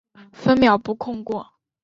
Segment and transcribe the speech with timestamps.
[0.31, 1.45] 分秒不空过